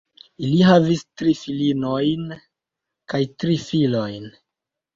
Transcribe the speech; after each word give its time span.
Ili 0.45 0.55
havis 0.67 1.03
tri 1.21 1.33
filinojn 1.41 2.25
kaj 3.15 3.23
tri 3.43 3.61
filojn. 3.69 4.29